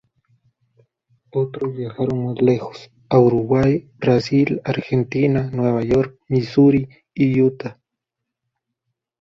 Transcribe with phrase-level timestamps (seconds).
[1.29, 7.79] Otros viajaron más lejos, a Uruguay, Brasil, Argentina, Nueva York, Misuri y Utah.